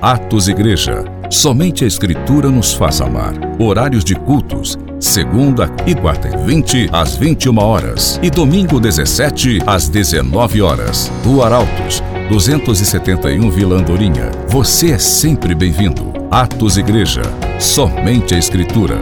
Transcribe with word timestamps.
Atos 0.00 0.46
Igreja. 0.46 1.04
Somente 1.28 1.82
a 1.84 1.88
Escritura 1.88 2.48
nos 2.50 2.72
faz 2.72 3.00
amar. 3.00 3.34
Horários 3.58 4.04
de 4.04 4.14
cultos. 4.14 4.78
Segunda 5.00 5.68
e 5.88 5.94
quarta 5.94 6.28
e 6.28 6.36
20 6.46 6.90
às 6.92 7.16
21 7.16 7.58
horas. 7.58 8.20
E 8.22 8.30
domingo 8.30 8.78
17 8.78 9.58
às 9.66 9.88
19 9.88 10.62
horas. 10.62 11.10
Do 11.24 11.42
Arautos, 11.42 12.00
271 12.28 13.50
Vila 13.50 13.76
Andorinha. 13.76 14.30
Você 14.46 14.92
é 14.92 14.98
sempre 14.98 15.52
bem-vindo. 15.52 16.12
Atos 16.30 16.76
Igreja. 16.76 17.22
Somente 17.58 18.36
a 18.36 18.38
Escritura. 18.38 18.96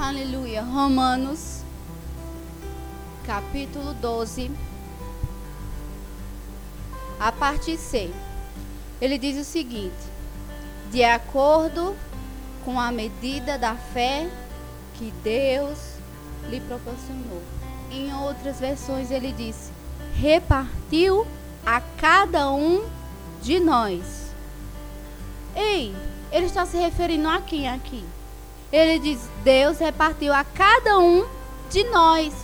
Aleluia. 0.00 0.62
Romanos, 0.62 1.62
capítulo 3.26 3.94
12, 3.94 4.48
a 7.18 7.32
parte 7.32 7.76
C. 7.76 8.08
Ele 9.00 9.18
diz 9.18 9.36
o 9.36 9.44
seguinte: 9.44 9.94
de 10.90 11.04
acordo 11.04 11.94
com 12.64 12.78
a 12.78 12.90
medida 12.90 13.58
da 13.58 13.74
fé 13.74 14.28
que 14.94 15.12
Deus 15.22 15.78
lhe 16.48 16.60
proporcionou. 16.60 17.42
Em 17.90 18.12
outras 18.14 18.60
versões, 18.60 19.10
ele 19.10 19.32
disse: 19.32 19.70
repartiu 20.14 21.26
a 21.64 21.80
cada 21.80 22.50
um 22.50 22.84
de 23.42 23.60
nós. 23.60 24.28
Ei, 25.54 25.94
ele 26.30 26.46
está 26.46 26.66
se 26.66 26.76
referindo 26.76 27.28
a 27.28 27.40
quem 27.40 27.68
aqui? 27.68 28.04
Ele 28.72 28.98
diz: 28.98 29.28
Deus 29.42 29.78
repartiu 29.78 30.32
a 30.32 30.44
cada 30.44 30.98
um 30.98 31.26
de 31.70 31.84
nós. 31.84 32.34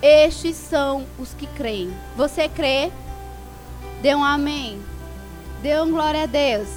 Estes 0.00 0.56
são 0.56 1.06
os 1.18 1.34
que 1.34 1.46
creem. 1.46 1.92
Você 2.16 2.48
crê? 2.48 2.92
Dê 4.00 4.14
um 4.14 4.22
amém. 4.22 4.80
Dê 5.62 5.80
um 5.80 5.90
glória 5.90 6.22
a 6.22 6.26
Deus. 6.26 6.68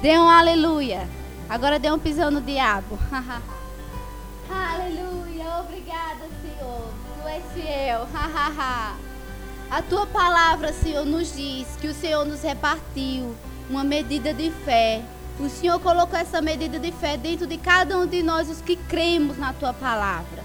Dê 0.00 0.18
um 0.18 0.28
aleluia. 0.28 1.08
Agora 1.48 1.78
dê 1.78 1.90
um 1.90 1.98
pisão 1.98 2.30
no 2.30 2.40
diabo. 2.40 2.98
aleluia. 4.48 5.60
Obrigada, 5.60 6.26
Senhor. 6.42 6.88
Tu 7.22 7.28
és 7.28 7.44
fiel. 7.54 8.06
a 9.70 9.82
tua 9.88 10.06
palavra, 10.06 10.72
Senhor, 10.72 11.04
nos 11.04 11.34
diz 11.34 11.66
que 11.80 11.88
o 11.88 11.94
Senhor 11.94 12.24
nos 12.24 12.42
repartiu 12.42 13.34
uma 13.70 13.84
medida 13.84 14.34
de 14.34 14.50
fé. 14.64 15.02
O 15.40 15.48
Senhor 15.48 15.80
colocou 15.80 16.18
essa 16.18 16.42
medida 16.42 16.78
de 16.78 16.92
fé 16.92 17.16
dentro 17.16 17.46
de 17.46 17.56
cada 17.56 17.98
um 17.98 18.06
de 18.06 18.22
nós, 18.22 18.50
os 18.50 18.60
que 18.60 18.76
cremos 18.76 19.38
na 19.38 19.52
tua 19.52 19.72
palavra. 19.72 20.44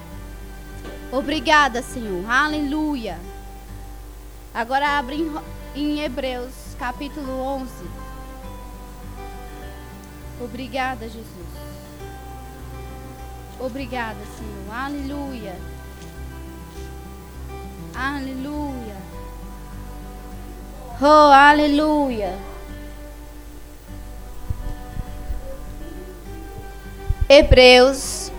Obrigada, 1.12 1.82
Senhor. 1.82 2.30
Aleluia. 2.30 3.20
Agora 4.54 4.98
abre 4.98 5.30
em, 5.76 6.00
Hebreus, 6.00 6.67
capítulo 6.78 7.42
11. 7.42 7.72
Obrigada, 10.40 11.06
Jesus. 11.06 11.26
Obrigada, 13.60 14.20
Senhor. 14.38 14.76
Aleluia. 14.76 15.56
Aleluia. 17.96 18.96
Oh, 21.02 21.32
aleluia. 21.32 22.38
Hebreus, 27.30 28.32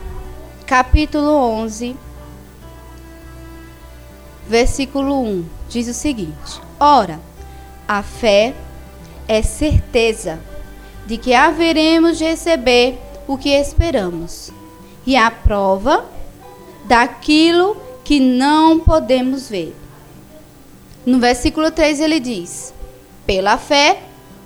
capítulo 0.66 1.30
11, 1.30 1.94
versículo 4.48 5.20
1, 5.20 5.44
diz 5.68 5.88
o 5.88 5.94
seguinte: 5.94 6.62
Ora, 6.80 7.20
a 7.88 8.02
fé 8.02 8.54
é 9.26 9.40
certeza 9.40 10.38
de 11.06 11.16
que 11.16 11.32
haveremos 11.32 12.18
de 12.18 12.24
receber 12.24 12.98
o 13.26 13.38
que 13.38 13.48
esperamos, 13.48 14.52
e 15.06 15.16
a 15.16 15.30
prova 15.30 16.04
daquilo 16.84 17.76
que 18.04 18.20
não 18.20 18.78
podemos 18.78 19.48
ver. 19.48 19.74
No 21.06 21.18
versículo 21.18 21.70
3 21.70 22.00
ele 22.00 22.20
diz: 22.20 22.74
Pela 23.26 23.56
fé 23.56 24.02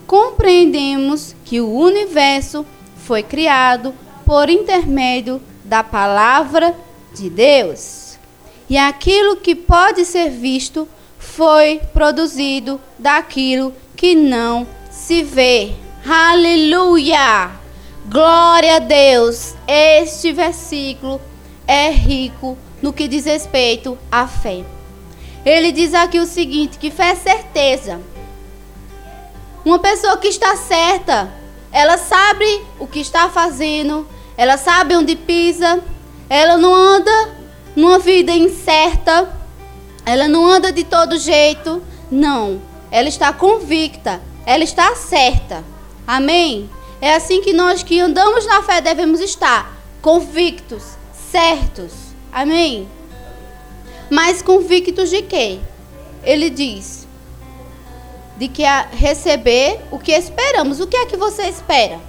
compreendemos 0.06 1.34
que 1.44 1.60
o 1.60 1.72
universo 1.72 2.64
foi 2.96 3.24
criado 3.24 3.92
por 4.24 4.48
intermédio 4.48 5.40
da 5.64 5.82
palavra 5.82 6.76
de 7.14 7.28
Deus. 7.28 8.18
E 8.70 8.78
aquilo 8.78 9.36
que 9.36 9.54
pode 9.54 10.04
ser 10.04 10.30
visto 10.30 10.88
foi 11.22 11.80
produzido 11.92 12.80
daquilo 12.98 13.72
que 13.96 14.14
não 14.14 14.66
se 14.90 15.22
vê. 15.22 15.72
Aleluia! 16.04 17.50
Glória 18.06 18.76
a 18.76 18.78
Deus! 18.80 19.54
Este 19.66 20.32
versículo 20.32 21.20
é 21.66 21.90
rico 21.90 22.58
no 22.82 22.92
que 22.92 23.06
diz 23.06 23.24
respeito 23.24 23.96
à 24.10 24.26
fé. 24.26 24.64
Ele 25.44 25.70
diz 25.70 25.94
aqui 25.94 26.18
o 26.18 26.26
seguinte: 26.26 26.76
que 26.76 26.90
fé 26.90 27.10
é 27.10 27.14
certeza. 27.14 28.00
Uma 29.64 29.78
pessoa 29.78 30.16
que 30.16 30.28
está 30.28 30.56
certa, 30.56 31.32
ela 31.70 31.96
sabe 31.96 32.62
o 32.80 32.86
que 32.86 32.98
está 32.98 33.30
fazendo, 33.30 34.06
ela 34.36 34.58
sabe 34.58 34.96
onde 34.96 35.14
pisa, 35.14 35.82
ela 36.28 36.58
não 36.58 36.74
anda 36.74 37.36
numa 37.76 38.00
vida 38.00 38.32
incerta, 38.32 39.41
ela 40.04 40.28
não 40.28 40.46
anda 40.46 40.72
de 40.72 40.84
todo 40.84 41.18
jeito, 41.18 41.82
não. 42.10 42.60
Ela 42.90 43.08
está 43.08 43.32
convicta, 43.32 44.20
ela 44.44 44.64
está 44.64 44.94
certa. 44.94 45.64
Amém? 46.06 46.68
É 47.00 47.14
assim 47.14 47.40
que 47.40 47.52
nós 47.52 47.82
que 47.82 48.00
andamos 48.00 48.46
na 48.46 48.62
fé 48.62 48.80
devemos 48.80 49.20
estar, 49.20 49.72
convictos, 50.00 50.82
certos. 51.30 51.92
Amém? 52.30 52.88
Mas 54.10 54.42
convictos 54.42 55.10
de 55.10 55.22
quê? 55.22 55.58
Ele 56.22 56.50
diz: 56.50 57.02
de 58.36 58.48
que 58.48 58.64
a 58.64 58.88
receber 58.90 59.80
o 59.90 59.98
que 59.98 60.12
esperamos. 60.12 60.80
O 60.80 60.86
que 60.86 60.96
é 60.96 61.06
que 61.06 61.16
você 61.16 61.42
espera? 61.42 62.00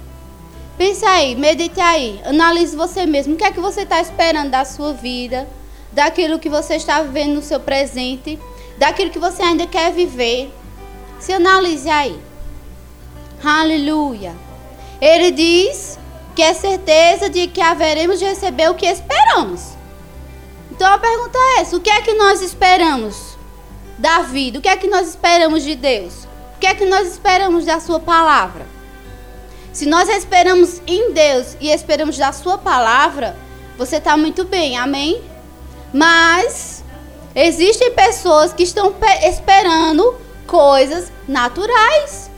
Pense 0.76 1.04
aí, 1.04 1.36
medite 1.36 1.80
aí, 1.80 2.20
analise 2.24 2.74
você 2.74 3.06
mesmo. 3.06 3.34
O 3.34 3.36
que 3.36 3.44
é 3.44 3.52
que 3.52 3.60
você 3.60 3.82
está 3.82 4.00
esperando 4.00 4.50
da 4.50 4.64
sua 4.64 4.92
vida, 4.92 5.46
daquilo 5.94 6.38
que 6.38 6.48
você 6.48 6.74
está 6.74 7.00
vivendo 7.02 7.34
no 7.34 7.42
seu 7.42 7.60
presente, 7.60 8.38
daquilo 8.76 9.10
que 9.10 9.18
você 9.18 9.42
ainda 9.42 9.66
quer 9.66 9.92
viver. 9.92 10.52
Se 11.20 11.32
analise 11.32 11.88
aí. 11.88 12.20
Aleluia. 13.42 14.34
Ele 15.00 15.30
diz 15.30 15.98
que 16.34 16.42
é 16.42 16.52
certeza 16.52 17.30
de 17.30 17.46
que 17.46 17.60
haveremos 17.60 18.18
de 18.18 18.24
receber 18.24 18.68
o 18.68 18.74
que 18.74 18.86
esperamos. 18.86 19.74
Então 20.70 20.92
a 20.92 20.98
pergunta 20.98 21.38
é 21.38 21.60
essa: 21.60 21.76
o 21.76 21.80
que 21.80 21.90
é 21.90 22.02
que 22.02 22.14
nós 22.14 22.42
esperamos 22.42 23.38
da 23.96 24.22
vida? 24.22 24.58
O 24.58 24.62
que 24.62 24.68
é 24.68 24.76
que 24.76 24.88
nós 24.88 25.08
esperamos 25.08 25.62
de 25.62 25.76
Deus? 25.76 26.24
O 26.56 26.58
que 26.58 26.66
é 26.66 26.74
que 26.74 26.84
nós 26.84 27.08
esperamos 27.08 27.64
da 27.64 27.78
Sua 27.78 28.00
palavra? 28.00 28.66
Se 29.72 29.86
nós 29.86 30.08
esperamos 30.08 30.80
em 30.86 31.12
Deus 31.12 31.56
e 31.60 31.70
esperamos 31.70 32.16
da 32.16 32.32
Sua 32.32 32.58
palavra, 32.58 33.36
você 33.78 33.96
está 33.96 34.16
muito 34.16 34.44
bem, 34.44 34.76
amém? 34.76 35.33
Mas 35.94 36.82
existem 37.36 37.92
pessoas 37.92 38.52
que 38.52 38.64
estão 38.64 38.92
esperando 39.22 40.16
coisas 40.44 41.12
naturais. 41.28 42.28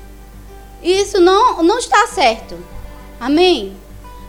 Isso 0.82 1.18
não, 1.22 1.62
não 1.62 1.78
está 1.78 2.06
certo. 2.08 2.58
Amém? 3.18 3.74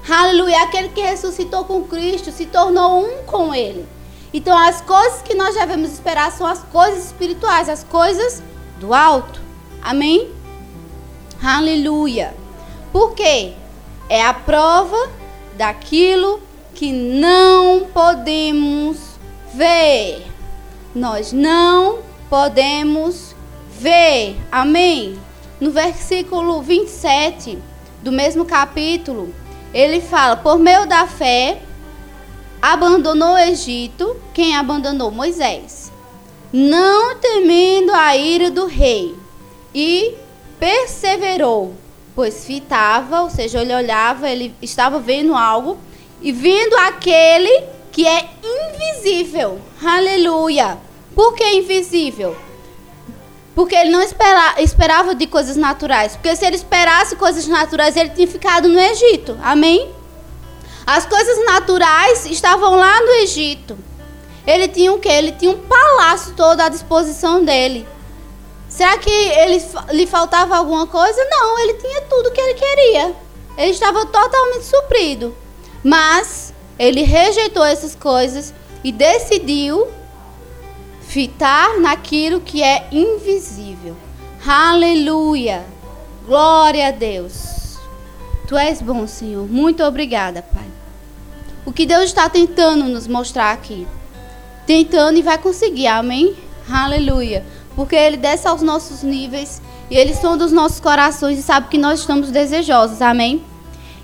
Aleluia. 0.09 0.63
Aquele 0.63 0.87
que 0.87 1.01
ressuscitou 1.01 1.65
com 1.65 1.83
Cristo 1.83 2.31
se 2.31 2.45
tornou 2.45 3.05
um 3.05 3.23
com 3.23 3.53
Ele. 3.53 3.85
Então, 4.33 4.57
as 4.57 4.79
coisas 4.79 5.21
que 5.21 5.35
nós 5.35 5.55
devemos 5.55 5.91
esperar 5.91 6.31
são 6.31 6.47
as 6.47 6.63
coisas 6.63 7.07
espirituais, 7.07 7.67
as 7.67 7.83
coisas 7.83 8.41
do 8.79 8.93
alto. 8.93 9.41
Amém? 9.81 10.31
Aleluia. 11.43 12.33
Por 12.93 13.13
quê? 13.13 13.55
É 14.07 14.25
a 14.25 14.33
prova 14.33 15.09
daquilo 15.57 16.41
que 16.73 16.93
não 16.93 17.87
podemos 17.93 19.06
ver. 19.57 20.25
Nós 20.95 21.33
não 21.33 21.99
podemos 22.29 23.35
ver. 23.79 24.37
Amém? 24.51 25.19
No 25.59 25.71
versículo 25.71 26.61
27 26.61 27.57
do 28.03 28.11
mesmo 28.11 28.45
capítulo, 28.45 29.33
ele 29.73 29.99
fala: 29.99 30.37
Por 30.37 30.59
meio 30.59 30.85
da 30.85 31.07
fé, 31.07 31.61
abandonou 32.61 33.33
o 33.33 33.37
Egito. 33.37 34.15
Quem 34.33 34.55
abandonou? 34.55 35.09
Moisés. 35.09 35.91
Não 36.53 37.17
temendo 37.17 37.91
a 37.91 38.15
ira 38.15 38.51
do 38.51 38.67
rei. 38.67 39.15
E 39.73 40.15
perseverou 40.59 41.73
pois 42.17 42.45
fitava, 42.45 43.21
ou 43.21 43.29
seja, 43.29 43.61
ele 43.61 43.75
olhava, 43.75 44.27
ele 44.27 44.51
estava 44.59 44.97
vendo 44.99 45.35
algo 45.35 45.77
e 46.19 46.31
vendo 46.31 46.75
aquele 46.77 47.63
que 47.91 48.07
é 48.07 48.27
invisível. 48.97 49.59
Aleluia. 49.83 50.77
Por 51.13 51.33
que 51.33 51.45
invisível? 51.45 52.35
Porque 53.55 53.75
ele 53.75 53.89
não 53.89 54.01
espera, 54.01 54.61
esperava 54.61 55.15
de 55.15 55.25
coisas 55.27 55.55
naturais. 55.55 56.15
Porque 56.15 56.35
se 56.35 56.45
ele 56.45 56.55
esperasse 56.55 57.15
coisas 57.15 57.47
naturais, 57.47 57.95
ele 57.95 58.09
tinha 58.09 58.27
ficado 58.27 58.67
no 58.67 58.79
Egito. 58.79 59.37
Amém? 59.41 59.91
As 60.85 61.05
coisas 61.05 61.43
naturais 61.45 62.25
estavam 62.25 62.75
lá 62.75 63.01
no 63.01 63.11
Egito. 63.15 63.77
Ele 64.45 64.67
tinha 64.67 64.93
o 64.93 64.99
quê? 64.99 65.09
Ele 65.09 65.31
tinha 65.31 65.51
um 65.51 65.57
palácio 65.57 66.33
todo 66.35 66.61
à 66.61 66.69
disposição 66.69 67.43
dele. 67.43 67.87
Será 68.69 68.97
que 68.97 69.09
ele, 69.09 69.61
lhe 69.91 70.05
faltava 70.05 70.55
alguma 70.55 70.85
coisa? 70.85 71.19
Não, 71.29 71.59
ele 71.59 71.73
tinha 71.75 72.01
tudo 72.01 72.31
que 72.31 72.39
ele 72.39 72.53
queria. 72.53 73.15
Ele 73.57 73.71
estava 73.71 74.05
totalmente 74.05 74.65
suprido. 74.65 75.35
Mas 75.83 76.53
ele 76.77 77.01
rejeitou 77.01 77.65
essas 77.65 77.95
coisas 77.95 78.53
e 78.87 78.91
decidiu 78.93 79.85
fitar 81.01 81.77
naquilo 81.77 82.39
que 82.39 82.63
é 82.63 82.87
invisível. 82.89 83.97
Aleluia! 84.47 85.65
Glória 86.25 86.87
a 86.87 86.91
Deus. 86.91 87.77
Tu 88.47 88.55
és 88.55 88.81
bom, 88.81 89.05
Senhor. 89.05 89.45
Muito 89.45 89.83
obrigada, 89.83 90.41
Pai. 90.41 90.63
O 91.65 91.73
que 91.73 91.85
Deus 91.85 92.05
está 92.05 92.29
tentando 92.29 92.85
nos 92.85 93.07
mostrar 93.07 93.51
aqui. 93.51 93.85
Tentando 94.65 95.19
e 95.19 95.21
vai 95.21 95.37
conseguir, 95.37 95.87
amém? 95.87 96.37
Aleluia. 96.71 97.45
Porque 97.75 97.93
Ele 97.93 98.15
desce 98.15 98.47
aos 98.47 98.61
nossos 98.61 99.03
níveis 99.03 99.61
e 99.91 99.97
Ele 99.97 100.15
sonda 100.15 100.45
os 100.45 100.53
nossos 100.53 100.79
corações 100.79 101.37
e 101.37 101.43
sabe 101.43 101.67
que 101.67 101.77
nós 101.77 101.99
estamos 101.99 102.31
desejosos, 102.31 103.01
amém? 103.01 103.43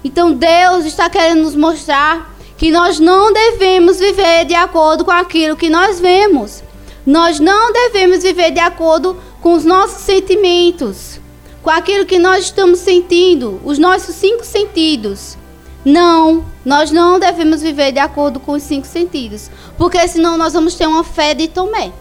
Então 0.03 0.33
Deus 0.33 0.83
está 0.83 1.09
querendo 1.09 1.43
nos 1.43 1.55
mostrar 1.55 2.32
que 2.63 2.71
nós 2.71 2.97
não 2.97 3.33
devemos 3.33 3.99
viver 3.99 4.45
de 4.45 4.55
acordo 4.55 5.03
com 5.03 5.11
aquilo 5.11 5.57
que 5.57 5.69
nós 5.69 5.99
vemos. 5.99 6.63
Nós 7.05 7.37
não 7.37 7.73
devemos 7.73 8.23
viver 8.23 8.51
de 8.51 8.61
acordo 8.61 9.17
com 9.41 9.51
os 9.51 9.65
nossos 9.65 10.01
sentimentos, 10.03 11.19
com 11.61 11.69
aquilo 11.69 12.05
que 12.05 12.17
nós 12.17 12.45
estamos 12.45 12.79
sentindo, 12.79 13.59
os 13.65 13.77
nossos 13.77 14.15
cinco 14.15 14.45
sentidos. 14.45 15.37
Não, 15.83 16.45
nós 16.63 16.89
não 16.89 17.19
devemos 17.19 17.61
viver 17.61 17.91
de 17.91 17.99
acordo 17.99 18.39
com 18.39 18.53
os 18.53 18.63
cinco 18.63 18.87
sentidos, 18.87 19.51
porque 19.77 20.07
senão 20.07 20.37
nós 20.37 20.53
vamos 20.53 20.75
ter 20.75 20.87
uma 20.87 21.03
fé 21.03 21.33
de 21.33 21.49
Tomé. 21.49 21.91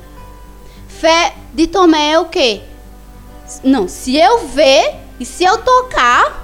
Fé 0.86 1.34
de 1.52 1.66
Tomé 1.66 2.12
é 2.12 2.20
o 2.20 2.26
quê? 2.26 2.60
Não, 3.64 3.88
se 3.88 4.16
eu 4.16 4.46
ver 4.46 4.94
e 5.18 5.24
se 5.24 5.42
eu 5.42 5.58
tocar, 5.58 6.41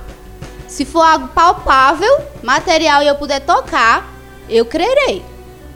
se 0.68 0.84
for 0.84 1.02
algo 1.02 1.28
palpável, 1.28 2.20
material 2.42 3.02
e 3.02 3.06
eu 3.06 3.16
puder 3.16 3.40
tocar, 3.40 4.06
eu 4.48 4.64
crerei. 4.66 5.24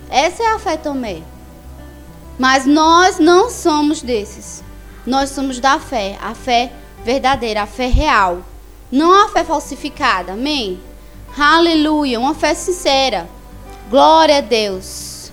Essa 0.08 0.42
é 0.42 0.46
a 0.48 0.58
fé 0.58 0.76
Tomé. 0.76 1.22
Mas 2.38 2.66
nós 2.66 3.18
não 3.18 3.50
somos 3.50 4.02
desses. 4.02 4.62
Nós 5.06 5.30
somos 5.30 5.58
da 5.58 5.78
fé, 5.78 6.18
a 6.22 6.34
fé 6.34 6.72
verdadeira, 7.04 7.62
a 7.62 7.66
fé 7.66 7.86
real. 7.86 8.42
Não 8.90 9.24
a 9.24 9.28
fé 9.30 9.42
falsificada. 9.42 10.34
Amém? 10.34 10.80
Aleluia. 11.36 12.20
Uma 12.20 12.34
fé 12.34 12.54
sincera. 12.54 13.28
Glória 13.90 14.38
a 14.38 14.40
Deus. 14.42 15.32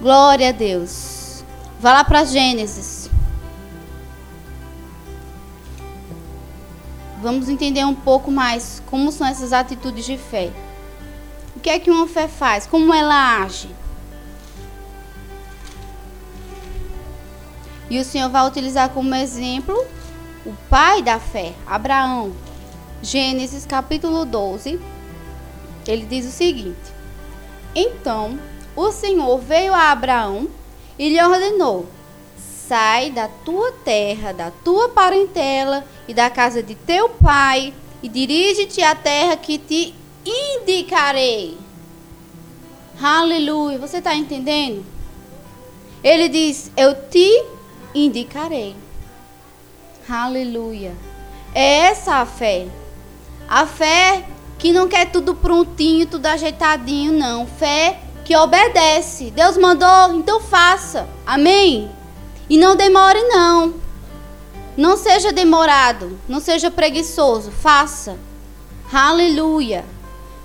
Glória 0.00 0.48
a 0.48 0.52
Deus. 0.52 1.44
Vá 1.80 1.92
lá 1.92 2.04
para 2.04 2.24
Gênesis. 2.24 3.03
Vamos 7.24 7.48
entender 7.48 7.82
um 7.86 7.94
pouco 7.94 8.30
mais 8.30 8.82
como 8.84 9.10
são 9.10 9.26
essas 9.26 9.54
atitudes 9.54 10.04
de 10.04 10.18
fé. 10.18 10.52
O 11.56 11.60
que 11.60 11.70
é 11.70 11.78
que 11.78 11.90
uma 11.90 12.06
fé 12.06 12.28
faz? 12.28 12.66
Como 12.66 12.92
ela 12.92 13.42
age? 13.42 13.70
E 17.88 17.98
o 17.98 18.04
Senhor 18.04 18.28
vai 18.28 18.46
utilizar 18.46 18.90
como 18.90 19.14
exemplo 19.14 19.74
o 20.44 20.52
pai 20.68 21.00
da 21.00 21.18
fé, 21.18 21.54
Abraão. 21.66 22.30
Gênesis 23.00 23.64
capítulo 23.64 24.26
12. 24.26 24.78
Ele 25.88 26.04
diz 26.04 26.26
o 26.26 26.30
seguinte: 26.30 26.92
Então 27.74 28.38
o 28.76 28.92
Senhor 28.92 29.38
veio 29.38 29.72
a 29.72 29.90
Abraão 29.90 30.46
e 30.98 31.08
lhe 31.08 31.22
ordenou: 31.24 31.86
Sai 32.68 33.10
da 33.10 33.28
tua 33.28 33.72
terra, 33.84 34.32
da 34.32 34.50
tua 34.50 34.88
parentela 34.88 35.84
e 36.08 36.14
da 36.14 36.30
casa 36.30 36.62
de 36.62 36.74
teu 36.74 37.10
pai, 37.10 37.74
e 38.02 38.08
dirige-te 38.08 38.82
à 38.82 38.94
terra 38.94 39.36
que 39.36 39.58
te 39.58 39.94
indicarei. 40.24 41.58
Aleluia. 43.02 43.78
Você 43.78 43.98
está 43.98 44.14
entendendo? 44.14 44.84
Ele 46.02 46.28
diz: 46.28 46.70
Eu 46.76 46.94
te 47.08 47.44
indicarei. 47.94 48.74
Aleluia. 50.08 50.92
É 51.54 51.86
essa 51.86 52.16
a 52.16 52.26
fé. 52.26 52.66
A 53.48 53.66
fé 53.66 54.24
que 54.58 54.72
não 54.72 54.88
quer 54.88 55.10
tudo 55.10 55.34
prontinho, 55.34 56.06
tudo 56.06 56.26
ajeitadinho, 56.26 57.12
não. 57.12 57.46
Fé 57.46 58.00
que 58.24 58.34
obedece. 58.36 59.30
Deus 59.30 59.56
mandou, 59.58 60.14
então 60.14 60.40
faça. 60.40 61.06
Amém? 61.26 61.90
E 62.48 62.58
não 62.58 62.76
demore, 62.76 63.22
não. 63.22 63.74
Não 64.76 64.96
seja 64.96 65.32
demorado. 65.32 66.18
Não 66.28 66.40
seja 66.40 66.70
preguiçoso. 66.70 67.50
Faça. 67.50 68.18
Aleluia. 68.92 69.84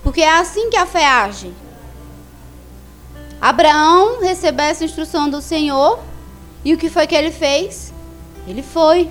Porque 0.04 0.22
é 0.22 0.38
assim 0.38 0.70
que 0.70 0.78
a 0.78 0.86
fé 0.86 1.06
age. 1.06 1.54
Abraão 3.42 4.20
recebeu 4.22 4.66
essa 4.66 4.86
instrução 4.86 5.30
do 5.30 5.42
Senhor. 5.42 6.00
E 6.64 6.74
o 6.74 6.78
que 6.78 6.90
foi 6.90 7.08
que 7.08 7.16
ele 7.16 7.32
fez? 7.32 7.94
Ele 8.48 8.62
foi. 8.62 9.10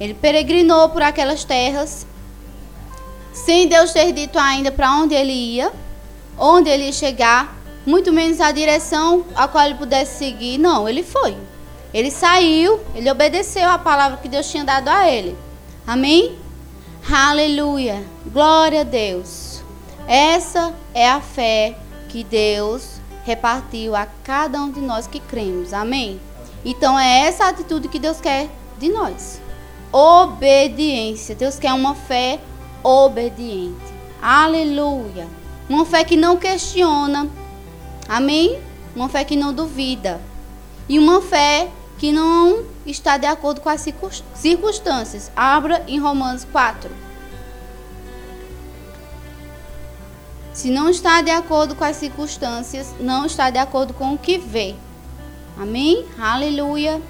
Ele 0.00 0.14
peregrinou 0.14 0.88
por 0.88 1.02
aquelas 1.02 1.44
terras. 1.44 2.06
Sem 3.32 3.68
Deus 3.68 3.92
ter 3.92 4.12
dito 4.12 4.38
ainda 4.38 4.70
para 4.70 4.92
onde 4.92 5.14
ele 5.14 5.32
ia, 5.32 5.72
onde 6.38 6.70
ele 6.70 6.84
ia 6.84 6.92
chegar, 6.92 7.56
muito 7.84 8.12
menos 8.12 8.40
a 8.40 8.52
direção 8.52 9.24
a 9.34 9.48
qual 9.48 9.64
ele 9.64 9.74
pudesse 9.74 10.18
seguir. 10.18 10.56
Não, 10.56 10.88
ele 10.88 11.02
foi. 11.02 11.36
Ele 11.94 12.10
saiu, 12.10 12.80
ele 12.92 13.08
obedeceu 13.08 13.70
a 13.70 13.78
palavra 13.78 14.18
que 14.18 14.28
Deus 14.28 14.50
tinha 14.50 14.64
dado 14.64 14.88
a 14.88 15.08
ele. 15.08 15.38
Amém? 15.86 16.36
Aleluia. 17.08 18.04
Glória 18.26 18.80
a 18.80 18.84
Deus. 18.84 19.62
Essa 20.04 20.74
é 20.92 21.08
a 21.08 21.20
fé 21.20 21.78
que 22.08 22.24
Deus 22.24 23.00
repartiu 23.24 23.94
a 23.94 24.06
cada 24.24 24.60
um 24.60 24.72
de 24.72 24.80
nós 24.80 25.06
que 25.06 25.20
cremos. 25.20 25.72
Amém? 25.72 26.20
Então 26.64 26.98
é 26.98 27.20
essa 27.20 27.46
atitude 27.48 27.86
que 27.86 28.00
Deus 28.00 28.20
quer 28.20 28.50
de 28.76 28.88
nós. 28.88 29.40
Obediência. 29.92 31.36
Deus 31.36 31.60
quer 31.60 31.72
uma 31.74 31.94
fé 31.94 32.40
obediente. 32.82 33.94
Aleluia. 34.20 35.28
Uma 35.68 35.86
fé 35.86 36.02
que 36.02 36.16
não 36.16 36.36
questiona. 36.36 37.30
Amém? 38.08 38.60
Uma 38.96 39.08
fé 39.08 39.22
que 39.22 39.36
não 39.36 39.52
duvida. 39.54 40.20
E 40.88 40.98
uma 40.98 41.22
fé 41.22 41.68
que 41.98 42.12
não 42.12 42.64
está 42.84 43.16
de 43.16 43.26
acordo 43.26 43.60
com 43.60 43.68
as 43.68 43.84
circunstâncias. 44.34 45.30
Abra 45.36 45.84
em 45.86 45.98
Romanos 45.98 46.44
4. 46.50 46.90
Se 50.52 50.70
não 50.70 50.88
está 50.88 51.20
de 51.20 51.30
acordo 51.30 51.74
com 51.74 51.84
as 51.84 51.96
circunstâncias, 51.96 52.94
não 53.00 53.26
está 53.26 53.50
de 53.50 53.58
acordo 53.58 53.92
com 53.92 54.14
o 54.14 54.18
que 54.18 54.38
vê. 54.38 54.74
Amém? 55.58 56.06
Aleluia. 56.18 57.00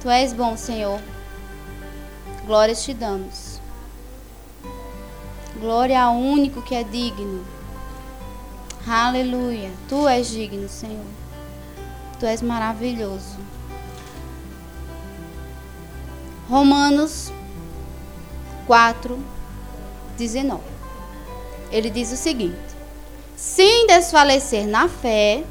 Tu 0.00 0.10
és 0.10 0.32
bom, 0.32 0.56
Senhor. 0.56 1.00
Glórias 2.44 2.82
te 2.82 2.92
damos. 2.92 3.60
Glória 5.60 6.02
ao 6.02 6.16
único 6.16 6.60
que 6.62 6.74
é 6.74 6.82
digno. 6.82 7.44
Aleluia. 8.86 9.70
Tu 9.88 10.08
és 10.08 10.28
digno, 10.28 10.68
Senhor. 10.68 11.06
Tu 12.18 12.26
és 12.26 12.42
maravilhoso. 12.42 13.38
Romanos 16.52 17.32
4, 18.66 19.18
19. 20.18 20.60
Ele 21.70 21.88
diz 21.88 22.12
o 22.12 22.16
seguinte: 22.16 22.58
sem 23.34 23.86
desfalecer 23.86 24.66
na 24.66 24.86
fé, 24.86 25.44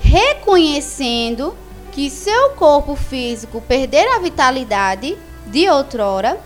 reconhecendo 0.00 1.54
que 1.92 2.10
seu 2.10 2.50
corpo 2.56 2.96
físico 2.96 3.60
perdera 3.60 4.16
a 4.16 4.18
vitalidade 4.18 5.16
de 5.46 5.68
outrora, 5.68 6.40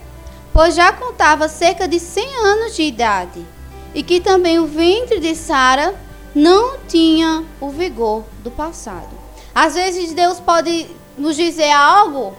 pois 0.52 0.74
já 0.74 0.92
contava 0.92 1.48
cerca 1.48 1.88
de 1.88 1.98
100 1.98 2.36
anos 2.44 2.76
de 2.76 2.82
idade, 2.82 3.46
e 3.94 4.02
que 4.02 4.20
também 4.20 4.58
o 4.58 4.66
ventre 4.66 5.20
de 5.20 5.34
Sara 5.34 5.94
não 6.34 6.80
tinha 6.86 7.46
o 7.58 7.70
vigor 7.70 8.24
do 8.44 8.50
passado. 8.50 9.08
Às 9.54 9.72
vezes 9.72 10.12
Deus 10.12 10.38
pode 10.38 10.86
nos 11.16 11.34
dizer 11.34 11.70
algo 11.70 12.36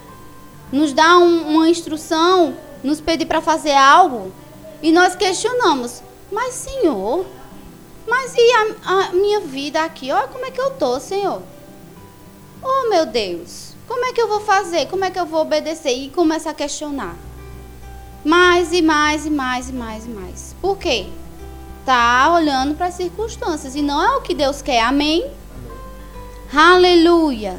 nos 0.72 0.94
dá 0.94 1.18
um, 1.18 1.56
uma 1.56 1.70
instrução, 1.70 2.56
nos 2.84 3.00
pedir 3.00 3.26
para 3.26 3.42
fazer 3.42 3.74
algo, 3.74 4.32
e 4.82 4.92
nós 4.92 5.16
questionamos: 5.16 6.02
Mas, 6.32 6.54
Senhor, 6.54 7.26
mas 8.08 8.34
e 8.36 8.52
a, 8.52 8.76
a 8.86 9.12
minha 9.12 9.42
vida 9.42 9.84
aqui? 9.84 10.12
Olha 10.12 10.28
como 10.28 10.46
é 10.46 10.52
que 10.52 10.62
eu 10.62 10.72
tô, 10.72 11.00
Senhor. 11.00 11.42
Oh, 12.64 12.90
meu 12.90 13.06
Deus. 13.06 13.76
Como 13.88 14.06
é 14.06 14.14
que 14.14 14.22
eu 14.22 14.28
vou 14.28 14.42
fazer? 14.42 14.88
Como 14.88 15.06
é 15.06 15.12
que 15.12 15.20
eu 15.20 15.26
vou 15.26 15.42
obedecer? 15.42 15.92
E 15.92 16.10
começa 16.10 16.50
a 16.50 16.54
questionar. 16.54 17.16
Mais 18.24 18.74
e 18.74 18.82
mais 18.82 19.26
e 19.26 19.30
mais 19.30 19.70
e 19.70 19.74
mais 19.74 20.06
e 20.06 20.10
mais. 20.10 20.56
Por 20.62 20.78
quê? 20.78 21.08
Tá 21.86 22.34
olhando 22.34 22.76
para 22.76 22.88
as 22.88 22.96
circunstâncias 22.96 23.76
e 23.76 23.82
não 23.82 24.02
é 24.02 24.18
o 24.18 24.22
que 24.22 24.34
Deus 24.34 24.62
quer. 24.62 24.82
Amém? 24.82 25.30
Aleluia. 26.54 27.58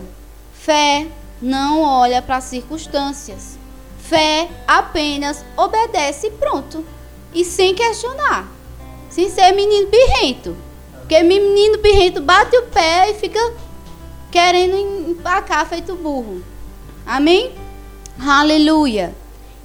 Fé 0.52 1.06
não 1.40 1.82
olha 1.82 2.20
para 2.20 2.36
as 2.36 2.44
circunstâncias. 2.44 3.58
Fé 3.98 4.48
apenas 4.66 5.44
obedece 5.56 6.30
pronto. 6.30 6.84
E 7.32 7.44
sem 7.44 7.74
questionar. 7.74 8.48
Sem 9.10 9.28
ser 9.30 9.52
menino 9.52 9.88
birrento. 9.88 10.56
Porque 10.98 11.22
menino 11.22 11.78
birrento 11.78 12.20
bate 12.20 12.56
o 12.56 12.64
pé 12.64 13.10
e 13.10 13.14
fica 13.14 13.40
querendo 14.30 15.10
empacar 15.10 15.66
feito 15.66 15.94
burro. 15.94 16.42
Amém? 17.06 17.52
Aleluia. 18.18 19.14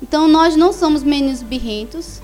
Então 0.02 0.28
nós 0.28 0.56
não 0.56 0.72
somos 0.72 1.04
meninos 1.04 1.42
birrentos 1.42 2.22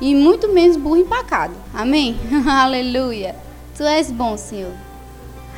e 0.00 0.14
muito 0.14 0.48
menos 0.48 0.76
burro 0.76 0.96
empacado. 0.96 1.54
Amém? 1.72 2.16
Aleluia. 2.46 3.36
Tu 3.76 3.82
és 3.82 4.10
bom, 4.10 4.36
Senhor. 4.36 4.72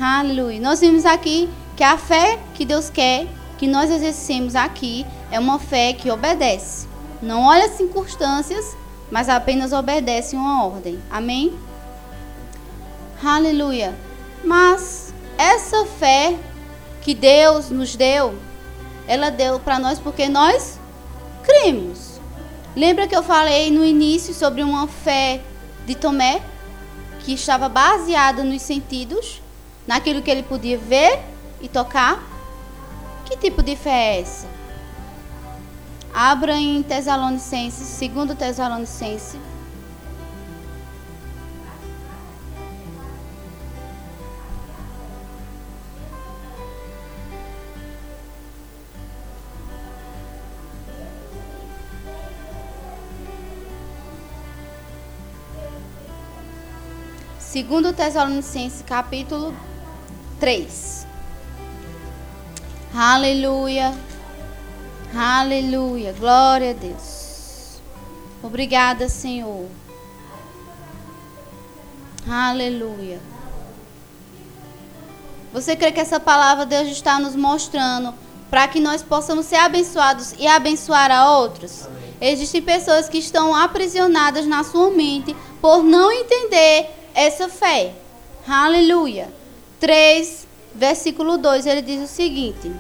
Aleluia. 0.01 0.61
Nós 0.61 0.81
vimos 0.81 1.05
aqui 1.05 1.49
que 1.77 1.85
a 1.85 1.99
fé 1.99 2.39
que 2.55 2.65
Deus 2.65 2.89
quer 2.89 3.27
que 3.59 3.67
nós 3.67 3.91
exercemos 3.91 4.55
aqui 4.55 5.07
é 5.31 5.39
uma 5.39 5.59
fé 5.59 5.93
que 5.93 6.11
obedece. 6.11 6.87
Não 7.23 7.45
olha 7.45 7.67
as 7.67 7.73
circunstâncias, 7.73 8.77
mas 9.11 9.29
apenas 9.29 9.73
obedece 9.73 10.37
uma 10.37 10.65
ordem. 10.65 10.99
Amém? 11.11 11.55
Aleluia. 13.23 13.95
Mas 14.45 15.13
essa 15.39 15.85
fé 15.85 16.37
que 17.03 17.15
Deus 17.15 17.71
nos 17.71 17.95
deu, 17.95 18.35
ela 19.07 19.31
deu 19.31 19.61
para 19.61 19.79
nós 19.79 19.99
porque 19.99 20.29
nós 20.29 20.79
cremos. 21.43 22.21
Lembra 22.75 23.07
que 23.07 23.17
eu 23.17 23.23
falei 23.23 23.71
no 23.71 23.85
início 23.85 24.35
sobre 24.35 24.63
uma 24.63 24.87
fé 24.87 25.41
de 25.87 25.95
Tomé 25.95 26.43
que 27.21 27.33
estava 27.33 27.69
baseada 27.69 28.45
nos 28.45 28.63
sentidos, 28.63 29.41
naquilo 29.87 30.21
que 30.21 30.31
ele 30.31 30.43
podia 30.43 30.77
ver 30.77 31.36
e 31.61 31.69
tocar? 31.69 32.23
Que 33.25 33.37
tipo 33.37 33.63
de 33.63 33.75
fé 33.77 33.91
é 33.91 34.21
essa? 34.21 34.47
Abra 36.15 36.57
em 36.57 36.83
Tesalonicenses, 36.83 37.87
segundo 37.87 38.35
Tesalonicenses. 38.35 39.39
Segundo 57.39 57.93
Tesalonicenses, 57.95 58.83
capítulo 58.87 59.55
3. 60.39 61.06
Aleluia. 62.99 63.95
Aleluia. 65.15 66.15
Glória 66.19 66.71
a 66.71 66.73
Deus. 66.73 67.79
Obrigada, 68.43 69.07
Senhor. 69.07 69.67
Aleluia. 72.27 73.21
Você 75.53 75.77
crê 75.77 75.93
que 75.93 76.01
essa 76.01 76.19
palavra 76.19 76.65
Deus 76.65 76.89
está 76.89 77.21
nos 77.21 77.37
mostrando 77.37 78.15
para 78.49 78.67
que 78.67 78.81
nós 78.81 79.03
possamos 79.03 79.45
ser 79.45 79.57
abençoados 79.57 80.35
e 80.39 80.47
abençoar 80.47 81.11
a 81.11 81.37
outros? 81.37 81.85
Amém. 81.85 82.15
Existem 82.19 82.63
pessoas 82.63 83.11
que 83.11 83.19
estão 83.19 83.55
aprisionadas 83.55 84.47
na 84.47 84.65
sua 84.65 84.91
mente 84.91 85.37
por 85.61 85.83
não 85.83 86.11
entender 86.11 86.89
essa 87.15 87.47
fé. 87.47 87.93
Aleluia. 88.49 89.29
3, 89.81 90.47
versículo 90.75 91.39
2, 91.39 91.67
ele 91.67 91.83
diz 91.83 92.03
o 92.03 92.13
seguinte: 92.13 92.71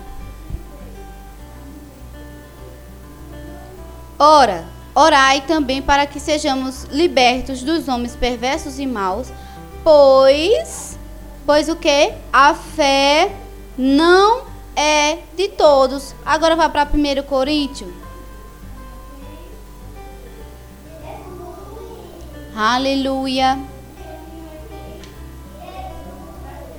Ora, 4.18 4.64
orai 4.94 5.42
também 5.42 5.82
para 5.82 6.06
que 6.06 6.18
sejamos 6.18 6.84
libertos 6.84 7.62
dos 7.62 7.86
homens 7.86 8.16
perversos 8.16 8.78
e 8.78 8.86
maus, 8.86 9.28
pois 9.84 10.98
pois 11.44 11.68
o 11.68 11.76
que? 11.76 12.12
A 12.32 12.54
fé 12.54 13.30
não 13.78 14.42
é 14.74 15.18
de 15.36 15.48
todos. 15.48 16.14
Agora 16.24 16.56
vai 16.56 16.68
para 16.68 16.84
1 16.84 17.22
Coríntios. 17.22 17.92
Aleluia. 22.54 23.58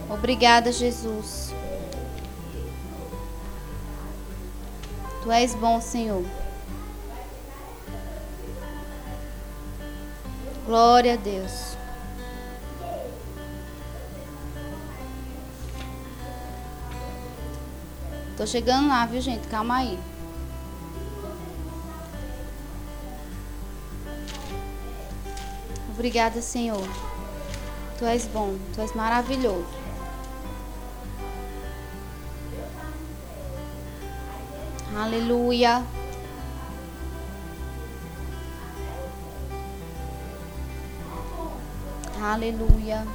Obrigada, 0.09 0.71
Jesus. 0.71 1.53
Tu 5.21 5.31
és 5.31 5.53
bom, 5.53 5.79
Senhor. 5.79 6.25
Glória 10.67 11.13
a 11.13 11.15
Deus. 11.15 11.77
Tô 18.35 18.45
chegando 18.45 18.89
lá, 18.89 19.05
viu, 19.05 19.21
gente? 19.21 19.47
Calma 19.47 19.77
aí. 19.77 19.97
Obrigada, 25.89 26.41
Senhor. 26.41 26.85
Tu 27.97 28.03
és 28.03 28.27
bom, 28.27 28.57
tu 28.75 28.81
és 28.81 28.93
maravilhoso. 28.93 29.65
Aleluia. 34.97 35.81
Aleluia. 42.33 43.07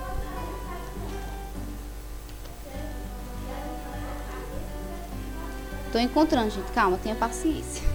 Tô 5.92 5.99
encontrando, 5.99 6.49
gente. 6.49 6.73
Calma, 6.73 6.97
tenha 6.97 7.14
paciência. 7.14 7.87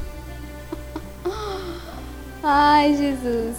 Ai, 2.44 2.96
Jesus. 2.96 3.58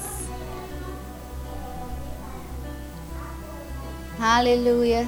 Aleluia. 4.20 5.04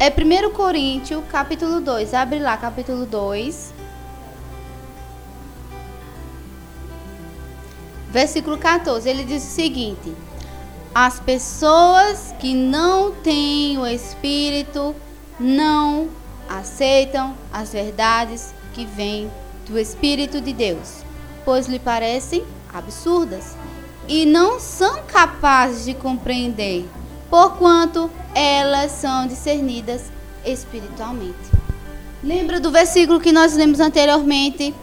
É 0.00 0.08
1 0.10 0.50
Coríntios, 0.50 1.22
capítulo 1.30 1.80
2. 1.80 2.14
Abre 2.14 2.40
lá, 2.40 2.56
capítulo 2.56 3.06
2. 3.06 3.81
Versículo 8.12 8.58
14. 8.58 9.08
Ele 9.08 9.24
diz 9.24 9.42
o 9.42 9.54
seguinte: 9.54 10.14
As 10.94 11.18
pessoas 11.18 12.34
que 12.38 12.54
não 12.54 13.10
têm 13.10 13.78
o 13.78 13.86
Espírito 13.86 14.94
não 15.40 16.08
aceitam 16.48 17.34
as 17.50 17.72
verdades 17.72 18.54
que 18.74 18.84
vêm 18.84 19.30
do 19.66 19.78
Espírito 19.78 20.40
de 20.40 20.52
Deus, 20.52 21.02
pois 21.44 21.66
lhe 21.66 21.78
parecem 21.78 22.44
absurdas 22.72 23.56
e 24.06 24.26
não 24.26 24.60
são 24.60 25.02
capazes 25.04 25.86
de 25.86 25.94
compreender, 25.94 26.84
porquanto 27.30 28.10
elas 28.34 28.92
são 28.92 29.26
discernidas 29.26 30.12
espiritualmente. 30.44 31.50
Lembra 32.22 32.60
do 32.60 32.70
versículo 32.70 33.20
que 33.20 33.32
nós 33.32 33.54
lemos 33.56 33.80
anteriormente? 33.80 34.74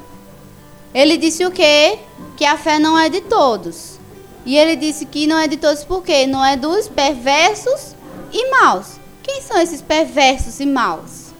Ele 0.93 1.17
disse 1.17 1.45
o 1.45 1.51
quê? 1.51 2.00
Que 2.39 2.46
a 2.46 2.58
fé 2.58 2.79
não 2.79 2.98
é 2.98 3.10
de 3.10 3.19
todos. 3.19 4.00
E 4.46 4.55
ele 4.55 4.77
disse 4.77 5.05
que 5.05 5.27
não 5.27 5.38
é 5.38 5.46
de 5.46 5.58
todos 5.58 5.84
porque 5.84 6.25
não 6.25 6.43
é 6.43 6.55
dos 6.55 6.88
perversos 6.88 7.93
e 8.31 8.50
maus. 8.50 8.91
Quem 9.22 9.41
são 9.41 9.60
esses 9.60 9.81
perversos 9.81 10.58
e 10.62 10.65
maus? 10.65 11.34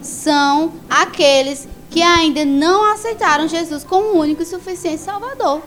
São 0.00 0.74
aqueles 0.88 1.66
que 1.90 2.00
ainda 2.00 2.44
não 2.44 2.92
aceitaram 2.92 3.48
Jesus 3.48 3.82
como 3.82 4.16
único 4.16 4.42
e 4.42 4.46
suficiente 4.46 5.00
Salvador. 5.00 5.60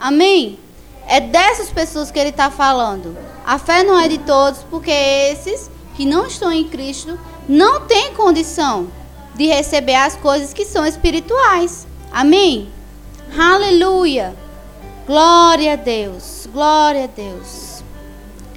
Amém? 0.00 0.58
É 1.06 1.20
dessas 1.20 1.70
pessoas 1.70 2.10
que 2.10 2.18
ele 2.18 2.30
está 2.30 2.50
falando. 2.50 3.16
A 3.46 3.56
fé 3.56 3.84
não 3.84 3.96
é 3.96 4.08
de 4.08 4.18
todos, 4.18 4.64
porque 4.68 4.90
esses 4.90 5.70
que 5.94 6.04
não 6.04 6.26
estão 6.26 6.50
em 6.50 6.64
Cristo 6.64 7.16
não 7.48 7.82
têm 7.86 8.14
condição 8.14 8.88
de 9.36 9.46
receber 9.46 9.94
as 9.94 10.16
coisas 10.16 10.52
que 10.52 10.64
são 10.64 10.84
espirituais. 10.84 11.86
Amém? 12.10 12.68
Aleluia! 13.38 14.36
Glória 15.06 15.72
a 15.72 15.76
Deus! 15.76 16.46
Glória 16.52 17.04
a 17.04 17.06
Deus. 17.06 17.82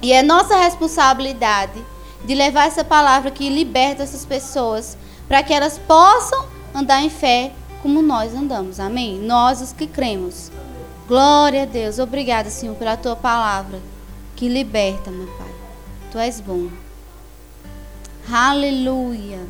E 0.02 0.12
é 0.12 0.22
nossa 0.22 0.56
responsabilidade 0.56 1.82
de 2.24 2.34
levar 2.34 2.66
essa 2.66 2.84
palavra 2.84 3.30
que 3.30 3.48
liberta 3.48 4.02
essas 4.02 4.26
pessoas 4.26 4.96
para 5.26 5.42
que 5.42 5.54
elas 5.54 5.78
possam 5.78 6.46
andar 6.74 7.02
em 7.02 7.08
fé 7.08 7.52
como 7.82 8.02
nós 8.02 8.34
andamos. 8.34 8.78
Amém? 8.78 9.18
Nós 9.18 9.62
os 9.62 9.72
que 9.72 9.86
cremos. 9.86 10.50
Glória 11.08 11.62
a 11.62 11.66
Deus. 11.66 11.98
Obrigada, 11.98 12.50
Senhor, 12.50 12.76
pela 12.76 12.96
tua 12.96 13.16
palavra 13.16 13.80
que 14.34 14.48
liberta, 14.48 15.10
meu 15.10 15.26
Pai. 15.38 15.54
Tu 16.12 16.18
és 16.18 16.40
bom. 16.40 16.68
Aleluia. 18.30 19.40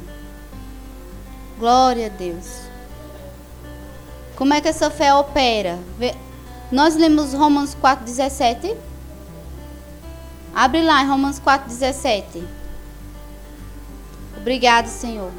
Glória 1.59 2.07
a 2.07 2.11
Deus. 2.11 2.66
Como 4.37 4.53
é 4.53 4.61
que 4.61 4.69
essa 4.69 4.91
fé 4.91 5.15
opera? 5.15 5.79
Nós 6.71 6.95
lemos 6.95 7.33
Romanos 7.33 7.75
4,17. 7.75 8.77
Abre 10.55 10.83
lá 10.83 11.03
em 11.03 11.09
Romanos 11.09 11.41
4,17. 11.41 12.45
Obrigado, 14.37 14.89
Senhor. 14.89 15.33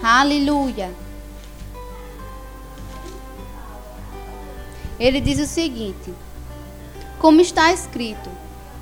Aleluia. 0.00 0.94
Ele 4.98 5.20
diz 5.20 5.40
o 5.40 5.46
seguinte: 5.46 6.14
Como 7.18 7.40
está 7.40 7.72
escrito, 7.72 8.30